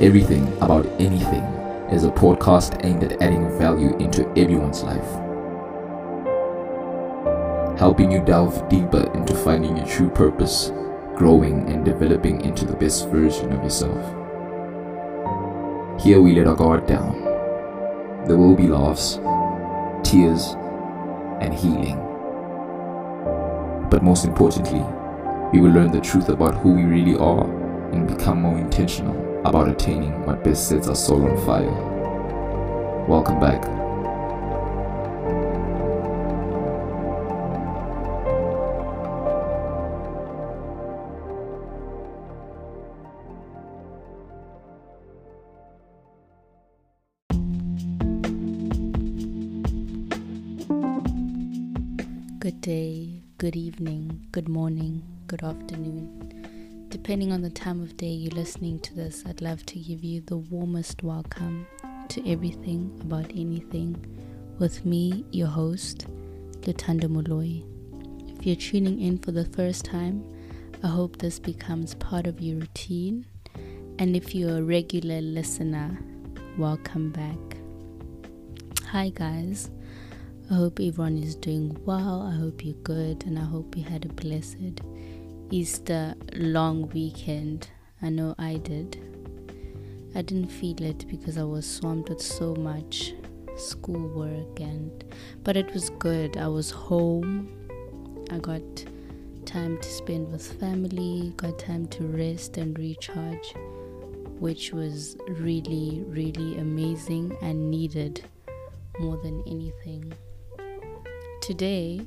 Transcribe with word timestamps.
Everything 0.00 0.48
About 0.62 0.86
Anything 0.98 1.44
is 1.92 2.04
a 2.04 2.10
podcast 2.10 2.86
aimed 2.86 3.04
at 3.04 3.20
adding 3.20 3.46
value 3.58 3.94
into 3.98 4.26
everyone's 4.30 4.82
life, 4.82 5.10
helping 7.78 8.10
you 8.10 8.24
delve 8.24 8.66
deeper 8.70 9.12
into 9.12 9.34
finding 9.34 9.76
your 9.76 9.84
true 9.84 10.08
purpose, 10.08 10.72
growing 11.16 11.68
and 11.68 11.84
developing 11.84 12.40
into 12.40 12.64
the 12.64 12.76
best 12.76 13.10
version 13.10 13.52
of 13.52 13.62
yourself. 13.62 14.02
Here 16.02 16.18
we 16.18 16.34
let 16.34 16.46
our 16.46 16.56
guard 16.56 16.86
down. 16.86 17.22
There 18.26 18.38
will 18.38 18.56
be 18.56 18.68
laughs, 18.68 19.16
tears, 20.02 20.54
and 21.42 21.52
healing. 21.52 21.98
But 23.90 24.02
most 24.02 24.24
importantly, 24.24 24.82
we 25.52 25.60
will 25.60 25.74
learn 25.74 25.92
the 25.92 26.00
truth 26.00 26.30
about 26.30 26.54
who 26.54 26.72
we 26.72 26.84
really 26.84 27.18
are 27.18 27.59
and 27.92 28.06
become 28.06 28.42
more 28.42 28.58
intentional 28.58 29.14
about 29.46 29.68
attaining 29.68 30.24
what 30.26 30.44
best 30.44 30.68
sets 30.68 30.88
our 30.88 30.94
soul 30.94 31.24
on 31.28 31.36
fire. 31.46 31.70
Welcome 33.06 33.40
back. 33.40 33.62
Good 52.40 52.60
day, 52.62 53.22
good 53.38 53.56
evening, 53.56 54.26
good 54.32 54.48
morning, 54.48 55.02
good 55.26 55.42
afternoon. 55.42 56.39
Depending 56.90 57.30
on 57.30 57.40
the 57.40 57.50
time 57.50 57.80
of 57.82 57.96
day 57.96 58.08
you're 58.08 58.32
listening 58.32 58.80
to 58.80 58.94
this, 58.96 59.22
I'd 59.24 59.40
love 59.40 59.64
to 59.66 59.78
give 59.78 60.02
you 60.02 60.22
the 60.22 60.36
warmest 60.36 61.04
welcome 61.04 61.64
to 62.08 62.28
everything 62.28 62.98
about 63.00 63.30
anything 63.30 63.94
with 64.58 64.84
me, 64.84 65.24
your 65.30 65.46
host, 65.46 66.06
Lutando 66.62 67.04
Moloi. 67.04 67.62
If 68.36 68.44
you're 68.44 68.56
tuning 68.56 69.00
in 69.00 69.18
for 69.18 69.30
the 69.30 69.44
first 69.44 69.84
time, 69.84 70.24
I 70.82 70.88
hope 70.88 71.18
this 71.18 71.38
becomes 71.38 71.94
part 71.94 72.26
of 72.26 72.40
your 72.40 72.58
routine. 72.58 73.24
And 74.00 74.16
if 74.16 74.34
you're 74.34 74.58
a 74.58 74.62
regular 74.62 75.20
listener, 75.20 75.96
welcome 76.58 77.12
back. 77.12 77.58
Hi, 78.88 79.10
guys. 79.10 79.70
I 80.50 80.54
hope 80.54 80.80
everyone 80.80 81.18
is 81.18 81.36
doing 81.36 81.78
well. 81.84 82.22
I 82.22 82.34
hope 82.36 82.64
you're 82.64 82.74
good, 82.82 83.24
and 83.26 83.38
I 83.38 83.44
hope 83.44 83.76
you 83.76 83.84
had 83.84 84.04
a 84.06 84.08
blessed 84.08 84.80
Easter 85.50 86.14
long 86.34 86.88
weekend. 86.90 87.68
I 88.00 88.08
know 88.08 88.34
I 88.38 88.56
did. 88.56 88.98
I 90.14 90.22
didn't 90.22 90.48
feel 90.48 90.80
it 90.82 91.06
because 91.08 91.36
I 91.38 91.42
was 91.42 91.66
swamped 91.66 92.08
with 92.08 92.20
so 92.20 92.54
much 92.54 93.14
schoolwork 93.56 94.60
and 94.60 95.04
but 95.42 95.56
it 95.56 95.72
was 95.74 95.90
good. 95.90 96.36
I 96.36 96.48
was 96.48 96.70
home. 96.70 97.48
I 98.30 98.38
got 98.38 98.62
time 99.44 99.78
to 99.78 99.88
spend 99.90 100.30
with 100.30 100.60
family, 100.60 101.32
got 101.36 101.58
time 101.58 101.86
to 101.88 102.04
rest 102.04 102.56
and 102.56 102.78
recharge, 102.78 103.54
which 104.38 104.72
was 104.72 105.16
really 105.28 106.04
really 106.06 106.58
amazing 106.58 107.36
and 107.42 107.70
needed 107.70 108.24
more 109.00 109.16
than 109.16 109.42
anything 109.46 110.12
today, 111.40 112.06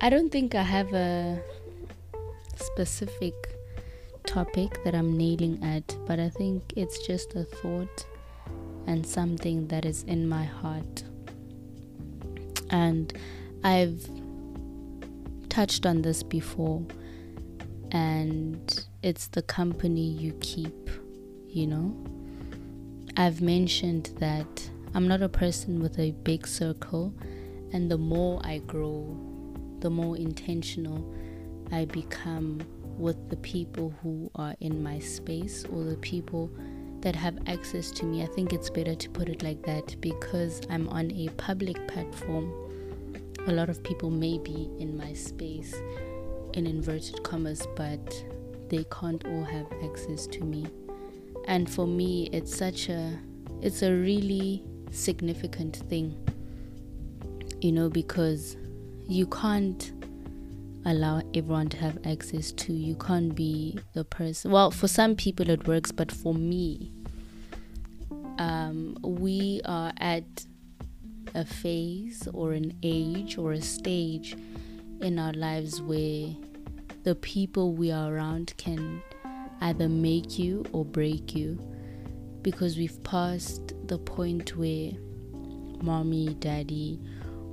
I 0.00 0.10
don't 0.10 0.30
think 0.30 0.54
I 0.54 0.62
have 0.62 0.92
a 0.92 1.40
specific 2.56 3.34
topic 4.26 4.84
that 4.84 4.94
I'm 4.94 5.16
nailing 5.16 5.62
at, 5.64 5.96
but 6.06 6.20
I 6.20 6.28
think 6.28 6.72
it's 6.76 7.06
just 7.06 7.34
a 7.34 7.44
thought 7.44 8.06
and 8.86 9.06
something 9.06 9.68
that 9.68 9.84
is 9.84 10.02
in 10.02 10.28
my 10.28 10.44
heart. 10.44 11.02
And 12.70 13.12
I've 13.64 14.06
touched 15.48 15.86
on 15.86 16.02
this 16.02 16.22
before, 16.22 16.82
and 17.90 18.86
it's 19.02 19.28
the 19.28 19.42
company 19.42 20.10
you 20.10 20.32
keep, 20.40 20.90
you 21.48 21.66
know. 21.66 21.96
I've 23.16 23.40
mentioned 23.40 24.10
that 24.18 24.70
I'm 24.94 25.08
not 25.08 25.22
a 25.22 25.28
person 25.28 25.80
with 25.80 25.98
a 25.98 26.10
big 26.10 26.46
circle 26.46 27.14
and 27.72 27.90
the 27.90 27.98
more 27.98 28.40
I 28.44 28.58
grow, 28.58 29.16
the 29.80 29.90
more 29.90 30.16
intentional 30.16 31.12
I 31.72 31.84
become 31.84 32.62
with 32.98 33.28
the 33.28 33.36
people 33.36 33.94
who 34.02 34.30
are 34.34 34.54
in 34.60 34.82
my 34.82 34.98
space 34.98 35.64
or 35.72 35.84
the 35.84 35.96
people 35.96 36.50
that 37.00 37.14
have 37.14 37.38
access 37.46 37.90
to 37.92 38.06
me. 38.06 38.22
I 38.22 38.26
think 38.26 38.52
it's 38.52 38.70
better 38.70 38.94
to 38.94 39.10
put 39.10 39.28
it 39.28 39.42
like 39.42 39.62
that 39.66 40.00
because 40.00 40.62
I'm 40.70 40.88
on 40.88 41.10
a 41.12 41.28
public 41.36 41.86
platform. 41.88 42.52
A 43.46 43.52
lot 43.52 43.68
of 43.68 43.82
people 43.82 44.10
may 44.10 44.38
be 44.38 44.70
in 44.78 44.96
my 44.96 45.12
space, 45.12 45.74
in 46.54 46.66
inverted 46.66 47.22
commas, 47.22 47.66
but 47.76 48.24
they 48.68 48.84
can't 48.90 49.24
all 49.26 49.44
have 49.44 49.66
access 49.84 50.26
to 50.28 50.40
me. 50.42 50.66
And 51.46 51.70
for 51.70 51.86
me, 51.86 52.28
it's 52.32 52.56
such 52.56 52.88
a, 52.88 53.18
it's 53.60 53.82
a 53.82 53.92
really 53.92 54.64
significant 54.90 55.76
thing 55.88 56.16
you 57.60 57.72
know, 57.72 57.88
because 57.88 58.56
you 59.08 59.26
can't 59.26 59.92
allow 60.84 61.20
everyone 61.34 61.68
to 61.68 61.76
have 61.76 61.98
access 62.06 62.52
to. 62.52 62.72
You 62.72 62.94
can't 62.96 63.34
be 63.34 63.78
the 63.94 64.04
person. 64.04 64.50
Well, 64.50 64.70
for 64.70 64.88
some 64.88 65.16
people 65.16 65.50
it 65.50 65.66
works, 65.66 65.92
but 65.92 66.12
for 66.12 66.34
me, 66.34 66.92
um, 68.38 68.96
we 69.02 69.60
are 69.64 69.92
at 69.98 70.24
a 71.34 71.44
phase 71.44 72.28
or 72.32 72.52
an 72.52 72.76
age 72.82 73.36
or 73.38 73.52
a 73.52 73.60
stage 73.60 74.36
in 75.00 75.18
our 75.18 75.32
lives 75.32 75.82
where 75.82 76.28
the 77.02 77.14
people 77.16 77.72
we 77.72 77.90
are 77.90 78.14
around 78.14 78.54
can 78.56 79.02
either 79.60 79.88
make 79.88 80.38
you 80.38 80.64
or 80.72 80.84
break 80.84 81.34
you 81.34 81.58
because 82.42 82.76
we've 82.76 83.02
passed 83.02 83.74
the 83.88 83.98
point 83.98 84.56
where 84.56 84.92
mommy, 85.82 86.34
daddy, 86.34 87.00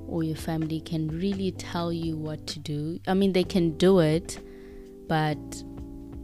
or 0.07 0.23
your 0.23 0.35
family 0.35 0.79
can 0.81 1.07
really 1.07 1.51
tell 1.51 1.91
you 1.91 2.17
what 2.17 2.45
to 2.47 2.59
do. 2.59 2.99
I 3.07 3.13
mean, 3.13 3.33
they 3.33 3.43
can 3.43 3.77
do 3.77 3.99
it, 3.99 4.39
but 5.07 5.63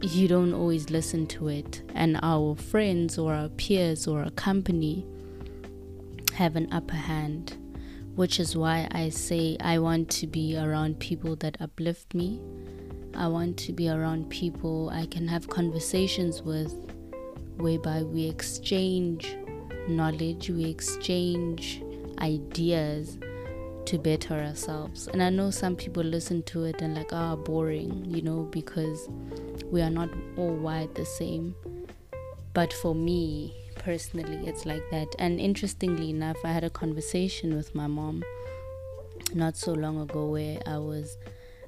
you 0.02 0.28
don't 0.28 0.54
always 0.54 0.90
listen 0.90 1.26
to 1.26 1.48
it. 1.48 1.82
And 1.94 2.18
our 2.22 2.54
friends 2.54 3.18
or 3.18 3.34
our 3.34 3.48
peers 3.48 4.06
or 4.06 4.22
our 4.22 4.30
company 4.30 5.06
have 6.34 6.56
an 6.56 6.72
upper 6.72 6.96
hand, 6.96 7.56
which 8.14 8.40
is 8.40 8.56
why 8.56 8.88
I 8.92 9.10
say 9.10 9.56
I 9.60 9.78
want 9.78 10.08
to 10.10 10.26
be 10.26 10.56
around 10.56 10.98
people 11.00 11.36
that 11.36 11.56
uplift 11.60 12.14
me. 12.14 12.40
I 13.14 13.28
want 13.28 13.56
to 13.58 13.72
be 13.72 13.88
around 13.88 14.30
people 14.30 14.88
I 14.90 15.06
can 15.06 15.26
have 15.28 15.48
conversations 15.48 16.42
with 16.42 16.72
whereby 17.56 18.02
we 18.02 18.26
exchange 18.26 19.36
knowledge, 19.88 20.48
we 20.48 20.64
exchange 20.66 21.82
ideas 22.20 23.18
to 23.90 23.98
better 23.98 24.34
ourselves. 24.34 25.08
And 25.08 25.20
I 25.20 25.30
know 25.30 25.50
some 25.50 25.74
people 25.74 26.04
listen 26.04 26.44
to 26.44 26.62
it 26.62 26.80
and 26.80 26.94
like, 26.94 27.12
ah, 27.12 27.32
oh, 27.32 27.36
boring, 27.36 28.04
you 28.06 28.22
know, 28.22 28.44
because 28.52 29.08
we 29.64 29.82
are 29.82 29.90
not 29.90 30.08
all 30.36 30.54
wired 30.54 30.94
the 30.94 31.04
same. 31.04 31.56
But 32.54 32.72
for 32.72 32.94
me 32.94 33.52
personally, 33.74 34.46
it's 34.46 34.64
like 34.64 34.84
that. 34.92 35.08
And 35.18 35.40
interestingly 35.40 36.10
enough, 36.10 36.36
I 36.44 36.52
had 36.52 36.62
a 36.62 36.70
conversation 36.70 37.56
with 37.56 37.74
my 37.74 37.88
mom 37.88 38.22
not 39.34 39.56
so 39.56 39.72
long 39.72 40.00
ago 40.00 40.26
where 40.26 40.60
I 40.66 40.78
was 40.78 41.18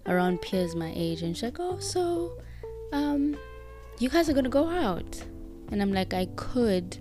around 0.07 0.43
peers 0.43 0.77
my 0.77 0.93
age, 0.95 1.23
and 1.23 1.37
she's 1.37 1.43
like, 1.43 1.59
oh, 1.59 1.81
so, 1.81 2.41
um, 2.93 3.37
you 3.99 4.09
guys 4.09 4.29
are 4.29 4.33
gonna 4.33 4.49
go 4.49 4.69
out. 4.69 5.21
And 5.73 5.83
I'm 5.83 5.93
like, 5.93 6.15
I 6.15 6.27
could, 6.37 6.99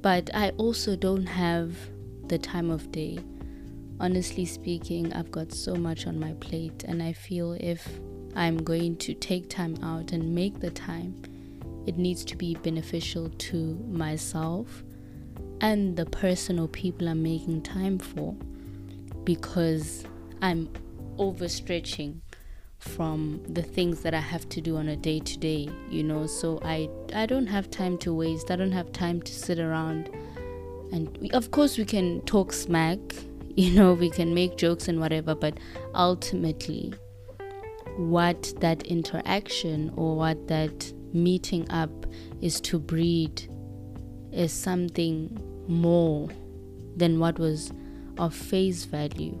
but 0.00 0.30
I 0.32 0.50
also 0.56 0.96
don't 0.96 1.26
have 1.26 1.76
the 2.28 2.38
time 2.38 2.70
of 2.70 2.90
day 2.90 3.18
honestly 4.00 4.44
speaking, 4.44 5.12
I've 5.12 5.30
got 5.30 5.52
so 5.52 5.74
much 5.74 6.06
on 6.06 6.18
my 6.18 6.32
plate, 6.34 6.84
and 6.84 7.02
I 7.02 7.12
feel 7.12 7.56
if 7.60 7.88
I'm 8.34 8.58
going 8.58 8.96
to 8.98 9.14
take 9.14 9.48
time 9.48 9.76
out 9.82 10.12
and 10.12 10.34
make 10.34 10.60
the 10.60 10.70
time, 10.70 11.22
it 11.86 11.96
needs 11.96 12.24
to 12.26 12.36
be 12.36 12.54
beneficial 12.54 13.30
to 13.30 13.74
myself 13.88 14.82
and 15.60 15.96
the 15.96 16.06
person 16.06 16.58
or 16.58 16.68
people 16.68 17.08
I'm 17.08 17.22
making 17.22 17.62
time 17.62 17.98
for 17.98 18.34
because 19.24 20.04
I'm 20.42 20.68
overstretching 21.18 22.20
from 22.78 23.42
the 23.48 23.62
things 23.62 24.02
that 24.02 24.14
I 24.14 24.20
have 24.20 24.48
to 24.50 24.60
do 24.60 24.76
on 24.76 24.88
a 24.88 24.96
day 24.96 25.18
to 25.20 25.38
day, 25.38 25.68
you 25.88 26.02
know. 26.02 26.26
So 26.26 26.60
I 26.62 26.88
I 27.14 27.26
don't 27.26 27.46
have 27.46 27.70
time 27.70 27.96
to 27.98 28.12
waste. 28.12 28.50
I 28.50 28.56
don't 28.56 28.72
have 28.72 28.92
time 28.92 29.22
to 29.22 29.32
sit 29.32 29.58
around 29.58 30.10
and 30.92 31.16
we, 31.18 31.30
of 31.30 31.50
course 31.50 31.78
we 31.78 31.84
can 31.84 32.20
talk 32.22 32.52
smack 32.52 32.98
you 33.58 33.72
know, 33.72 33.94
we 33.94 34.10
can 34.10 34.34
make 34.34 34.58
jokes 34.58 34.86
and 34.86 35.00
whatever, 35.00 35.34
but 35.34 35.58
ultimately, 35.94 36.92
what 37.96 38.52
that 38.60 38.82
interaction 38.82 39.90
or 39.96 40.14
what 40.14 40.46
that 40.48 40.92
meeting 41.14 41.66
up 41.70 41.90
is 42.42 42.60
to 42.60 42.78
breed 42.78 43.48
is 44.30 44.52
something 44.52 45.40
more 45.66 46.28
than 46.96 47.18
what 47.18 47.38
was 47.38 47.72
of 48.18 48.34
face 48.34 48.84
value. 48.84 49.38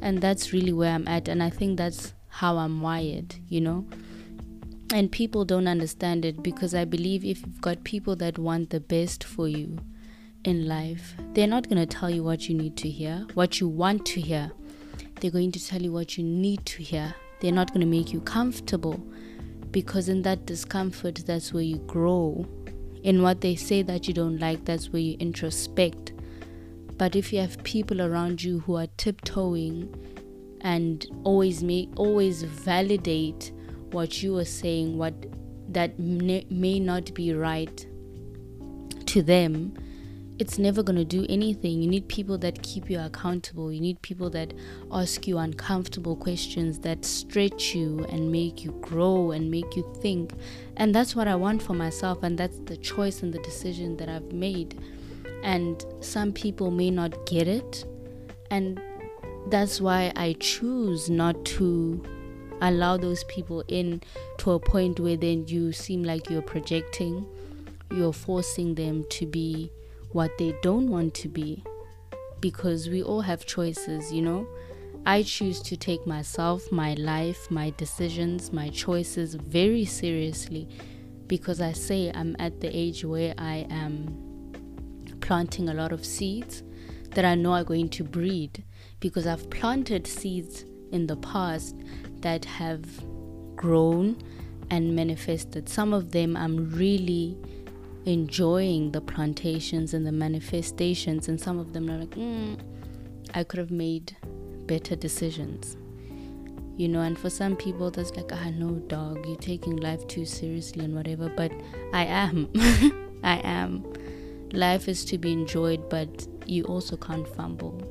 And 0.00 0.22
that's 0.22 0.54
really 0.54 0.72
where 0.72 0.94
I'm 0.94 1.06
at. 1.06 1.28
And 1.28 1.42
I 1.42 1.50
think 1.50 1.76
that's 1.76 2.14
how 2.28 2.56
I'm 2.56 2.80
wired, 2.80 3.34
you 3.48 3.60
know? 3.60 3.86
And 4.94 5.12
people 5.12 5.44
don't 5.44 5.68
understand 5.68 6.24
it 6.24 6.42
because 6.42 6.74
I 6.74 6.86
believe 6.86 7.22
if 7.22 7.42
you've 7.42 7.60
got 7.60 7.84
people 7.84 8.16
that 8.16 8.38
want 8.38 8.70
the 8.70 8.80
best 8.80 9.24
for 9.24 9.46
you 9.46 9.78
in 10.48 10.66
life, 10.66 11.14
they're 11.34 11.46
not 11.46 11.68
going 11.68 11.76
to 11.78 11.86
tell 11.86 12.08
you 12.08 12.24
what 12.24 12.48
you 12.48 12.54
need 12.54 12.74
to 12.78 12.88
hear, 12.88 13.26
what 13.34 13.60
you 13.60 13.68
want 13.68 14.06
to 14.06 14.20
hear. 14.20 14.50
They're 15.20 15.30
going 15.30 15.52
to 15.52 15.64
tell 15.64 15.82
you 15.82 15.92
what 15.92 16.16
you 16.16 16.24
need 16.24 16.64
to 16.66 16.82
hear. 16.82 17.14
They're 17.40 17.52
not 17.52 17.68
going 17.68 17.82
to 17.82 17.86
make 17.86 18.12
you 18.14 18.20
comfortable 18.22 18.98
because 19.70 20.08
in 20.08 20.22
that 20.22 20.46
discomfort, 20.46 21.16
that's 21.26 21.52
where 21.52 21.62
you 21.62 21.76
grow. 21.86 22.46
In 23.02 23.22
what 23.22 23.42
they 23.42 23.56
say 23.56 23.82
that 23.82 24.08
you 24.08 24.14
don't 24.14 24.38
like, 24.38 24.64
that's 24.64 24.88
where 24.88 25.02
you 25.02 25.18
introspect. 25.18 26.12
But 26.96 27.14
if 27.14 27.30
you 27.32 27.40
have 27.40 27.62
people 27.62 28.00
around 28.00 28.42
you 28.42 28.60
who 28.60 28.76
are 28.76 28.88
tiptoeing 28.96 29.94
and 30.62 31.06
always 31.24 31.62
make 31.62 31.90
always 31.96 32.42
validate 32.42 33.52
what 33.92 34.22
you 34.22 34.36
are 34.38 34.46
saying, 34.46 34.96
what 34.96 35.14
that 35.68 35.98
may 35.98 36.80
not 36.80 37.12
be 37.12 37.34
right 37.34 37.86
to 39.06 39.22
them, 39.22 39.74
it's 40.38 40.58
never 40.58 40.82
going 40.82 40.96
to 40.96 41.04
do 41.04 41.26
anything. 41.28 41.82
You 41.82 41.88
need 41.88 42.08
people 42.08 42.38
that 42.38 42.62
keep 42.62 42.88
you 42.88 43.00
accountable. 43.00 43.72
You 43.72 43.80
need 43.80 44.00
people 44.02 44.30
that 44.30 44.54
ask 44.92 45.26
you 45.26 45.38
uncomfortable 45.38 46.14
questions 46.14 46.78
that 46.80 47.04
stretch 47.04 47.74
you 47.74 48.06
and 48.10 48.30
make 48.30 48.64
you 48.64 48.70
grow 48.80 49.32
and 49.32 49.50
make 49.50 49.74
you 49.74 49.92
think. 50.00 50.32
And 50.76 50.94
that's 50.94 51.16
what 51.16 51.26
I 51.26 51.34
want 51.34 51.60
for 51.60 51.74
myself. 51.74 52.22
And 52.22 52.38
that's 52.38 52.58
the 52.60 52.76
choice 52.76 53.22
and 53.22 53.32
the 53.32 53.40
decision 53.40 53.96
that 53.96 54.08
I've 54.08 54.32
made. 54.32 54.80
And 55.42 55.84
some 56.00 56.32
people 56.32 56.70
may 56.70 56.90
not 56.90 57.26
get 57.26 57.48
it. 57.48 57.84
And 58.50 58.80
that's 59.48 59.80
why 59.80 60.12
I 60.14 60.36
choose 60.38 61.10
not 61.10 61.44
to 61.46 62.04
allow 62.60 62.96
those 62.96 63.24
people 63.24 63.64
in 63.66 64.02
to 64.38 64.52
a 64.52 64.60
point 64.60 65.00
where 65.00 65.16
then 65.16 65.46
you 65.48 65.72
seem 65.72 66.04
like 66.04 66.30
you're 66.30 66.42
projecting, 66.42 67.26
you're 67.90 68.12
forcing 68.12 68.74
them 68.74 69.04
to 69.10 69.26
be 69.26 69.72
what 70.12 70.36
they 70.38 70.54
don't 70.62 70.88
want 70.88 71.14
to 71.14 71.28
be 71.28 71.62
because 72.40 72.88
we 72.88 73.02
all 73.02 73.20
have 73.20 73.46
choices, 73.46 74.12
you 74.12 74.22
know. 74.22 74.46
I 75.06 75.22
choose 75.22 75.60
to 75.62 75.76
take 75.76 76.06
myself, 76.06 76.70
my 76.70 76.94
life, 76.94 77.50
my 77.50 77.70
decisions, 77.76 78.52
my 78.52 78.68
choices 78.68 79.34
very 79.34 79.84
seriously 79.84 80.68
because 81.26 81.60
I 81.60 81.72
say 81.72 82.10
I'm 82.14 82.36
at 82.38 82.60
the 82.60 82.68
age 82.74 83.04
where 83.04 83.34
I 83.38 83.66
am 83.70 84.52
planting 85.20 85.68
a 85.68 85.74
lot 85.74 85.92
of 85.92 86.04
seeds 86.04 86.62
that 87.10 87.24
I 87.24 87.34
know 87.34 87.52
are 87.52 87.64
going 87.64 87.88
to 87.90 88.04
breed 88.04 88.64
because 89.00 89.26
I've 89.26 89.48
planted 89.50 90.06
seeds 90.06 90.64
in 90.90 91.06
the 91.06 91.16
past 91.16 91.76
that 92.20 92.44
have 92.44 92.84
grown 93.56 94.16
and 94.70 94.94
manifested. 94.94 95.68
Some 95.68 95.92
of 95.92 96.12
them 96.12 96.36
I'm 96.36 96.70
really 96.70 97.38
enjoying 98.08 98.92
the 98.92 99.00
plantations 99.00 99.94
and 99.94 100.06
the 100.06 100.12
manifestations, 100.12 101.28
and 101.28 101.40
some 101.40 101.58
of 101.58 101.72
them 101.72 101.90
are 101.90 101.98
like, 101.98 102.10
mm, 102.10 102.58
I 103.34 103.44
could 103.44 103.58
have 103.58 103.70
made 103.70 104.16
better 104.66 104.96
decisions. 104.96 105.76
You 106.76 106.88
know, 106.88 107.00
and 107.00 107.18
for 107.18 107.28
some 107.28 107.56
people, 107.56 107.90
that's 107.90 108.14
like, 108.16 108.30
ah, 108.32 108.50
no, 108.50 108.76
dog, 108.86 109.26
you're 109.26 109.36
taking 109.36 109.76
life 109.76 110.06
too 110.06 110.24
seriously 110.24 110.84
and 110.84 110.94
whatever. 110.94 111.28
But 111.28 111.52
I 111.92 112.04
am. 112.04 112.48
I 113.24 113.40
am. 113.44 113.84
Life 114.52 114.88
is 114.88 115.04
to 115.06 115.18
be 115.18 115.32
enjoyed, 115.32 115.88
but 115.88 116.26
you 116.46 116.64
also 116.64 116.96
can't 116.96 117.28
fumble. 117.36 117.82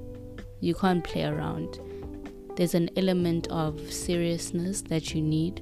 You 0.62 0.74
can't 0.74 1.04
play 1.04 1.26
around. 1.26 1.80
There's 2.56 2.74
an 2.74 2.90
element 2.98 3.48
of 3.50 3.92
seriousness 3.92 4.82
that 4.84 5.14
you 5.14 5.22
need, 5.22 5.62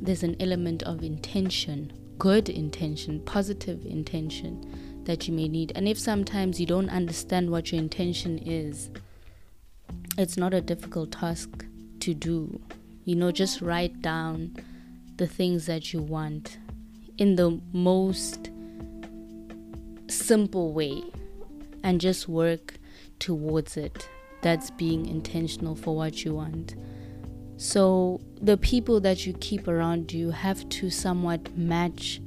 there's 0.00 0.22
an 0.22 0.36
element 0.38 0.82
of 0.82 1.02
intention 1.02 1.92
good 2.18 2.48
intention, 2.48 3.20
positive 3.20 3.84
intention 3.84 5.02
that 5.04 5.28
you 5.28 5.34
may 5.34 5.48
need. 5.48 5.72
And 5.74 5.86
if 5.88 5.98
sometimes 5.98 6.60
you 6.60 6.66
don't 6.66 6.88
understand 6.88 7.50
what 7.50 7.72
your 7.72 7.80
intention 7.80 8.38
is, 8.38 8.90
it's 10.16 10.36
not 10.36 10.54
a 10.54 10.60
difficult 10.60 11.12
task 11.12 11.64
to 12.00 12.14
do. 12.14 12.60
You 13.04 13.16
know, 13.16 13.30
just 13.30 13.60
write 13.60 14.00
down 14.00 14.56
the 15.16 15.26
things 15.26 15.66
that 15.66 15.92
you 15.92 16.00
want 16.00 16.58
in 17.18 17.36
the 17.36 17.60
most 17.72 18.50
simple 20.08 20.72
way 20.72 21.02
and 21.82 22.00
just 22.00 22.28
work 22.28 22.74
towards 23.18 23.76
it. 23.76 24.08
That's 24.42 24.70
being 24.70 25.06
intentional 25.06 25.74
for 25.74 25.96
what 25.96 26.24
you 26.24 26.34
want. 26.34 26.74
So 27.64 28.20
the 28.42 28.58
people 28.58 29.00
that 29.00 29.24
you 29.24 29.32
keep 29.40 29.68
around 29.68 30.12
you 30.12 30.30
have 30.30 30.68
to 30.68 30.90
somewhat 30.90 31.56
match 31.56 32.20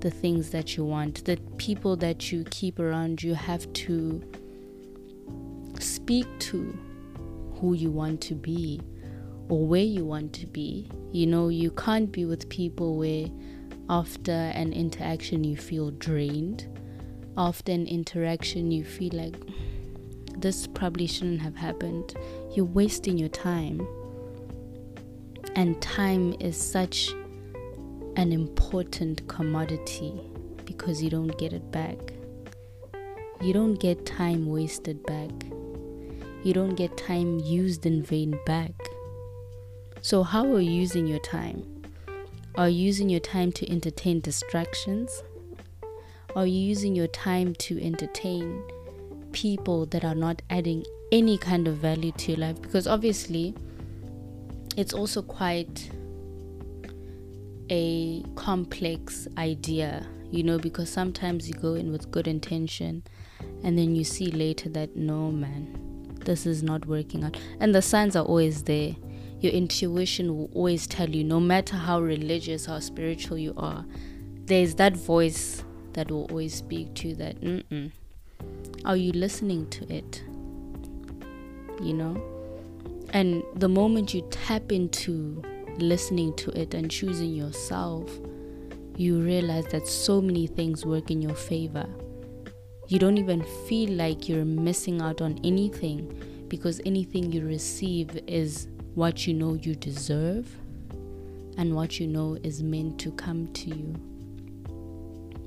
the 0.00 0.10
things 0.10 0.50
that 0.50 0.76
you 0.76 0.84
want. 0.84 1.24
The 1.26 1.36
people 1.58 1.94
that 1.98 2.32
you 2.32 2.42
keep 2.50 2.80
around 2.80 3.22
you 3.22 3.34
have 3.34 3.72
to 3.72 4.20
speak 5.78 6.26
to 6.40 6.76
who 7.54 7.74
you 7.74 7.88
want 7.88 8.20
to 8.22 8.34
be 8.34 8.80
or 9.48 9.64
where 9.64 9.80
you 9.80 10.04
want 10.04 10.32
to 10.32 10.46
be. 10.48 10.90
You 11.12 11.28
know, 11.28 11.50
you 11.50 11.70
can't 11.70 12.10
be 12.10 12.24
with 12.24 12.48
people 12.48 12.96
where 12.96 13.28
after 13.88 14.32
an 14.32 14.72
interaction 14.72 15.44
you 15.44 15.56
feel 15.56 15.92
drained. 15.92 16.66
After 17.38 17.70
an 17.70 17.86
interaction 17.86 18.72
you 18.72 18.82
feel 18.82 19.12
like 19.12 19.36
this 20.36 20.66
probably 20.66 21.06
shouldn't 21.06 21.42
have 21.42 21.54
happened. 21.54 22.16
You're 22.56 22.64
wasting 22.64 23.16
your 23.18 23.28
time 23.28 23.86
and 25.56 25.80
time 25.82 26.34
is 26.40 26.56
such 26.56 27.10
an 28.16 28.32
important 28.32 29.26
commodity 29.28 30.20
because 30.64 31.02
you 31.02 31.10
don't 31.10 31.36
get 31.38 31.52
it 31.52 31.70
back. 31.70 31.98
You 33.40 33.52
don't 33.52 33.74
get 33.74 34.04
time 34.04 34.46
wasted 34.46 35.04
back. 35.06 35.30
You 36.42 36.52
don't 36.54 36.74
get 36.74 36.96
time 36.96 37.38
used 37.40 37.86
in 37.86 38.02
vain 38.02 38.38
back. 38.46 38.72
So, 40.02 40.22
how 40.22 40.44
are 40.54 40.60
you 40.60 40.70
using 40.70 41.06
your 41.06 41.18
time? 41.18 41.82
Are 42.56 42.68
you 42.68 42.86
using 42.86 43.08
your 43.08 43.20
time 43.20 43.52
to 43.52 43.70
entertain 43.70 44.20
distractions? 44.20 45.22
Are 46.36 46.46
you 46.46 46.58
using 46.58 46.94
your 46.94 47.08
time 47.08 47.54
to 47.56 47.82
entertain 47.82 48.62
people 49.32 49.86
that 49.86 50.04
are 50.04 50.14
not 50.14 50.42
adding 50.50 50.84
any 51.12 51.36
kind 51.36 51.68
of 51.68 51.76
value 51.76 52.12
to 52.12 52.32
your 52.32 52.40
life? 52.40 52.60
Because 52.62 52.86
obviously, 52.86 53.54
it's 54.80 54.94
also 54.94 55.20
quite 55.20 55.90
a 57.70 58.24
complex 58.34 59.28
idea, 59.36 60.06
you 60.30 60.42
know, 60.42 60.58
because 60.58 60.88
sometimes 60.88 61.46
you 61.46 61.54
go 61.54 61.74
in 61.74 61.92
with 61.92 62.10
good 62.10 62.26
intention 62.26 63.02
and 63.62 63.78
then 63.78 63.94
you 63.94 64.04
see 64.04 64.30
later 64.30 64.70
that 64.70 64.96
no, 64.96 65.30
man, 65.30 66.16
this 66.24 66.46
is 66.46 66.62
not 66.62 66.86
working 66.86 67.24
out. 67.24 67.36
And 67.60 67.74
the 67.74 67.82
signs 67.82 68.16
are 68.16 68.24
always 68.24 68.62
there. 68.62 68.96
Your 69.40 69.52
intuition 69.52 70.34
will 70.34 70.50
always 70.54 70.86
tell 70.86 71.10
you, 71.10 71.24
no 71.24 71.40
matter 71.40 71.76
how 71.76 72.00
religious, 72.00 72.64
how 72.64 72.78
spiritual 72.78 73.36
you 73.36 73.52
are, 73.58 73.84
there's 74.46 74.74
that 74.76 74.96
voice 74.96 75.62
that 75.92 76.10
will 76.10 76.24
always 76.30 76.54
speak 76.54 76.94
to 76.94 77.08
you 77.08 77.14
that, 77.16 77.40
mm 77.40 77.92
are 78.86 78.96
you 78.96 79.12
listening 79.12 79.68
to 79.68 79.92
it? 79.92 80.22
You 81.82 81.92
know? 81.92 82.39
And 83.12 83.42
the 83.56 83.68
moment 83.68 84.14
you 84.14 84.22
tap 84.30 84.70
into 84.70 85.42
listening 85.78 86.34
to 86.36 86.50
it 86.58 86.74
and 86.74 86.90
choosing 86.90 87.34
yourself, 87.34 88.08
you 88.96 89.20
realize 89.20 89.66
that 89.68 89.88
so 89.88 90.20
many 90.20 90.46
things 90.46 90.86
work 90.86 91.10
in 91.10 91.20
your 91.20 91.34
favor. 91.34 91.88
You 92.86 92.98
don't 92.98 93.18
even 93.18 93.42
feel 93.66 93.90
like 93.90 94.28
you're 94.28 94.44
missing 94.44 95.00
out 95.00 95.20
on 95.20 95.40
anything 95.42 96.46
because 96.48 96.80
anything 96.84 97.32
you 97.32 97.46
receive 97.46 98.20
is 98.26 98.68
what 98.94 99.26
you 99.26 99.34
know 99.34 99.54
you 99.54 99.74
deserve 99.74 100.48
and 101.56 101.74
what 101.74 101.98
you 101.98 102.06
know 102.06 102.36
is 102.42 102.62
meant 102.62 102.98
to 103.00 103.12
come 103.12 103.52
to 103.54 103.70
you. 103.70 103.94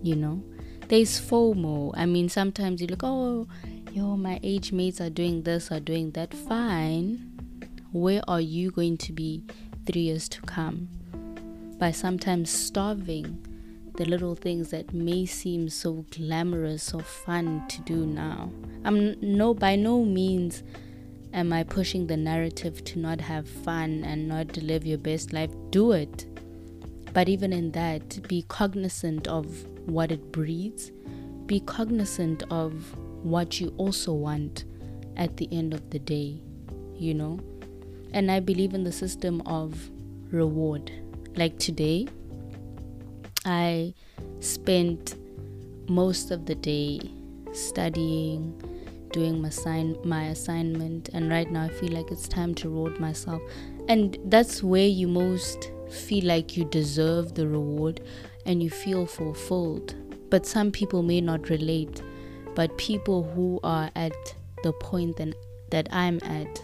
You 0.01 0.15
know, 0.17 0.43
there's 0.89 1.20
FOMO. 1.20 1.93
I 1.96 2.05
mean, 2.05 2.27
sometimes 2.27 2.82
you 2.82 2.88
look, 2.88 3.03
oh, 3.03 3.48
yo, 3.91 4.17
my 4.17 4.39
age 4.43 4.72
mates 4.74 5.00
are 5.00 5.10
doing 5.10 5.43
this, 5.43 5.72
are 5.72 5.79
doing 5.79 6.12
that. 6.12 6.34
Fine 6.34 7.33
where 7.94 8.24
are 8.28 8.42
you 8.42 8.72
going 8.72 8.98
to 8.98 9.14
be 9.14 9.44
three 9.86 10.02
years 10.02 10.28
to 10.28 10.42
come? 10.42 10.90
By 11.78 11.92
sometimes 11.92 12.50
starving 12.50 13.46
the 13.98 14.06
little 14.06 14.34
things 14.34 14.72
that 14.72 14.92
may 14.96 15.28
seem 15.28 15.70
so 15.70 16.04
glamorous 16.10 16.92
or 16.96 17.04
fun 17.04 17.64
to 17.68 17.82
do 17.82 18.08
now. 18.08 18.52
I'm 18.84 19.16
no 19.22 19.54
by 19.54 19.76
no 19.76 20.04
means 20.04 20.64
am 21.34 21.54
I 21.54 21.62
pushing 21.62 22.08
the 22.08 22.18
narrative 22.18 22.84
to 22.86 22.98
not 22.98 23.22
have 23.22 23.48
fun 23.48 24.04
and 24.04 24.28
not 24.28 24.50
to 24.54 24.64
live 24.64 24.88
your 24.88 24.98
best 24.98 25.32
life. 25.32 25.52
Do 25.70 25.92
it. 25.92 26.26
But 27.14 27.30
even 27.30 27.54
in 27.54 27.72
that, 27.74 28.28
be 28.28 28.42
cognizant 28.48 29.28
of 29.28 29.68
what 29.86 30.12
it 30.12 30.32
breeds, 30.32 30.92
be 31.46 31.60
cognizant 31.60 32.42
of 32.50 32.96
what 33.22 33.62
you 33.62 33.72
also 33.78 34.14
want 34.14 34.66
at 35.16 35.38
the 35.38 35.48
end 35.52 35.76
of 35.76 35.92
the 35.92 36.00
day, 36.00 36.42
you 36.96 37.14
know? 37.14 37.40
And 38.13 38.32
I 38.32 38.39
believe 38.39 38.74
in 38.74 38.84
the 38.84 38.91
system 38.91 39.41
of 39.46 39.89
reward. 40.32 40.91
Like 41.36 41.58
today, 41.58 42.08
I 43.46 43.93
spent 44.39 45.15
most 45.89 46.32
of 46.32 46.46
the 46.46 46.55
day 46.55 47.00
studying, 47.53 48.62
doing 49.12 49.41
my 49.41 49.50
sign 49.50 49.98
my 50.03 50.25
assignment, 50.25 51.10
and 51.10 51.29
right 51.29 51.50
now 51.51 51.63
I 51.63 51.70
feel 51.70 51.91
like 51.91 52.12
it's 52.12 52.27
time 52.27 52.55
to 52.55 52.70
reward 52.70 53.00
myself. 53.00 53.41
And 53.88 54.17
that's 54.25 54.63
where 54.63 54.88
you 54.88 55.08
most 55.08 55.72
feel 55.89 56.25
like 56.25 56.58
you 56.58 56.65
deserve 56.65 57.36
the 57.36 57.48
reward 57.48 58.01
and 58.46 58.63
you 58.63 58.70
feel 58.70 59.05
fulfilled. 59.05 59.96
But 60.29 60.46
some 60.46 60.72
people 60.72 61.03
may 61.03 61.22
not 61.22 61.50
relate, 61.50 62.01
but 62.55 62.77
people 62.77 63.24
who 63.24 63.60
are 63.63 63.91
at 63.96 64.13
the 64.63 64.74
point 64.74 65.17
that, 65.17 65.36
that 65.70 65.88
I'm 65.91 66.20
at 66.24 66.63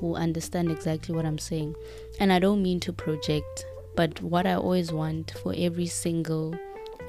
will 0.00 0.16
understand 0.16 0.70
exactly 0.70 1.14
what 1.14 1.24
I'm 1.24 1.38
saying. 1.38 1.74
And 2.20 2.32
I 2.32 2.38
don't 2.38 2.62
mean 2.62 2.80
to 2.80 2.92
project, 2.92 3.66
but 3.96 4.20
what 4.22 4.46
I 4.46 4.54
always 4.54 4.92
want 4.92 5.32
for 5.42 5.54
every 5.56 5.86
single 5.86 6.54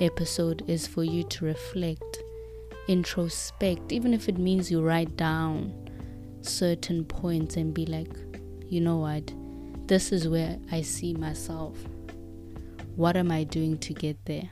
episode 0.01 0.63
is 0.67 0.87
for 0.87 1.03
you 1.03 1.23
to 1.23 1.45
reflect, 1.45 2.23
introspect, 2.87 3.91
even 3.91 4.13
if 4.13 4.27
it 4.29 4.37
means 4.37 4.69
you 4.69 4.81
write 4.81 5.15
down 5.17 5.73
certain 6.41 7.05
points 7.05 7.57
and 7.57 7.73
be 7.73 7.85
like, 7.85 8.13
you 8.67 8.81
know 8.81 8.97
what, 8.97 9.33
this 9.87 10.11
is 10.11 10.27
where 10.27 10.57
I 10.71 10.81
see 10.81 11.13
myself. 11.13 11.77
What 12.95 13.17
am 13.17 13.31
I 13.31 13.43
doing 13.43 13.77
to 13.79 13.93
get 13.93 14.17
there? 14.25 14.49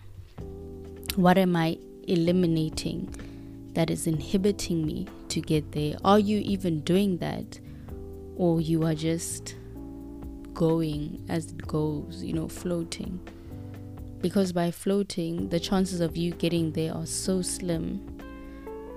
What 1.15 1.37
am 1.37 1.55
I 1.55 1.77
eliminating 2.07 3.13
that 3.73 3.89
is 3.89 4.07
inhibiting 4.07 4.85
me 4.85 5.07
to 5.29 5.41
get 5.41 5.71
there? 5.71 5.95
Are 6.03 6.19
you 6.19 6.39
even 6.39 6.81
doing 6.81 7.17
that? 7.17 7.59
Or 8.35 8.61
you 8.61 8.83
are 8.83 8.95
just 8.95 9.55
going 10.53 11.25
as 11.29 11.51
it 11.51 11.67
goes, 11.67 12.23
you 12.23 12.33
know, 12.33 12.47
floating? 12.47 13.19
because 14.23 14.53
by 14.53 14.71
floating, 14.71 15.49
the 15.49 15.59
chances 15.59 15.99
of 15.99 16.15
you 16.15 16.31
getting 16.31 16.71
there 16.71 16.95
are 16.95 17.05
so 17.05 17.41
slim. 17.41 18.01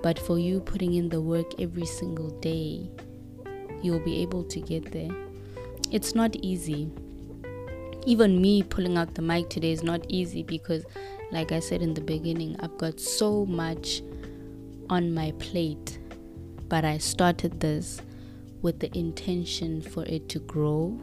But 0.01 0.17
for 0.17 0.39
you 0.39 0.61
putting 0.61 0.93
in 0.93 1.09
the 1.09 1.19
work 1.19 1.59
every 1.59 1.85
single 1.85 2.29
day, 2.39 2.89
you'll 3.83 3.99
be 3.99 4.21
able 4.21 4.45
to 4.45 4.61
get 4.61 4.89
there. 4.93 5.11
It's 5.91 6.15
not 6.15 6.37
easy. 6.37 6.89
Even 8.05 8.41
me 8.41 8.63
pulling 8.63 8.97
out 8.97 9.15
the 9.15 9.21
mic 9.21 9.49
today 9.49 9.73
is 9.73 9.83
not 9.83 10.05
easy 10.07 10.43
because, 10.43 10.85
like 11.33 11.51
I 11.51 11.59
said 11.59 11.81
in 11.81 11.93
the 11.93 11.99
beginning, 11.99 12.55
I've 12.61 12.77
got 12.77 12.97
so 12.97 13.45
much 13.45 14.01
on 14.89 15.13
my 15.13 15.33
plate. 15.39 15.99
But 16.69 16.85
I 16.85 16.99
started 16.99 17.59
this 17.59 18.01
with 18.61 18.79
the 18.79 18.95
intention 18.97 19.81
for 19.81 20.03
it 20.05 20.29
to 20.29 20.39
grow, 20.39 20.99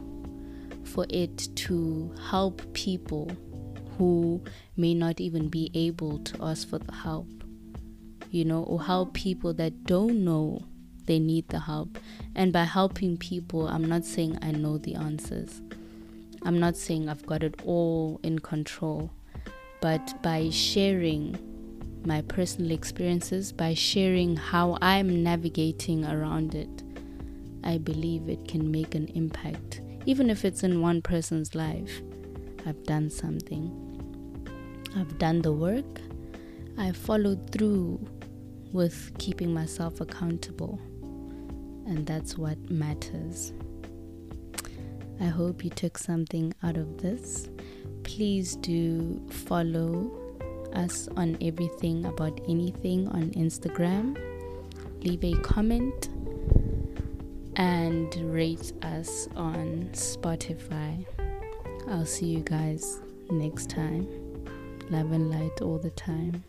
for 0.83 1.05
it 1.09 1.49
to 1.55 2.13
help 2.29 2.61
people 2.73 3.31
who 3.97 4.43
may 4.75 4.93
not 4.93 5.19
even 5.21 5.47
be 5.47 5.71
able 5.73 6.19
to 6.19 6.43
ask 6.43 6.69
for 6.69 6.79
the 6.79 6.93
help, 6.93 7.27
you 8.29 8.45
know, 8.45 8.63
or 8.63 8.83
help 8.83 9.13
people 9.13 9.53
that 9.53 9.85
don't 9.85 10.23
know 10.23 10.61
they 11.05 11.19
need 11.19 11.47
the 11.49 11.59
help. 11.59 11.97
And 12.35 12.51
by 12.51 12.63
helping 12.63 13.17
people, 13.17 13.67
I'm 13.67 13.85
not 13.85 14.05
saying 14.05 14.39
I 14.41 14.51
know 14.51 14.77
the 14.77 14.95
answers, 14.95 15.61
I'm 16.43 16.59
not 16.59 16.77
saying 16.77 17.09
I've 17.09 17.25
got 17.25 17.43
it 17.43 17.61
all 17.65 18.19
in 18.23 18.39
control, 18.39 19.11
but 19.81 20.21
by 20.21 20.49
sharing 20.49 21.37
my 22.05 22.21
personal 22.21 22.71
experiences, 22.71 23.51
by 23.51 23.73
sharing 23.73 24.35
how 24.35 24.77
I'm 24.81 25.23
navigating 25.23 26.05
around 26.05 26.53
it, 26.53 26.83
I 27.65 27.79
believe 27.79 28.29
it 28.29 28.47
can 28.47 28.71
make 28.71 28.95
an 28.95 29.07
impact. 29.15 29.81
Even 30.05 30.29
if 30.29 30.45
it's 30.45 30.63
in 30.63 30.81
one 30.81 31.01
person's 31.01 31.55
life, 31.55 32.01
I've 32.65 32.83
done 32.83 33.09
something. 33.09 33.81
I've 34.95 35.17
done 35.17 35.41
the 35.41 35.51
work, 35.51 35.99
I've 36.77 36.95
followed 36.95 37.51
through 37.51 37.99
with 38.71 39.11
keeping 39.17 39.53
myself 39.53 39.99
accountable, 39.99 40.79
and 41.85 42.05
that's 42.05 42.37
what 42.37 42.57
matters. 42.69 43.51
I 45.19 45.25
hope 45.25 45.63
you 45.63 45.69
took 45.69 45.97
something 45.97 46.53
out 46.63 46.77
of 46.77 46.97
this. 46.97 47.49
Please 48.03 48.55
do 48.57 49.21
follow 49.29 50.11
us 50.73 51.09
on 51.17 51.37
everything 51.41 52.05
about 52.05 52.39
anything 52.47 53.07
on 53.09 53.31
Instagram. 53.31 54.17
Leave 55.03 55.23
a 55.23 55.33
comment 55.41 56.09
and 57.55 58.15
rate 58.33 58.73
us 58.81 59.27
on 59.35 59.89
Spotify. 59.93 61.05
I'll 61.87 62.05
see 62.05 62.27
you 62.27 62.39
guys 62.39 63.01
next 63.29 63.69
time 63.69 64.07
love 64.89 65.11
and 65.11 65.31
light 65.31 65.61
all 65.61 65.79
the 65.79 65.89
time. 65.91 66.43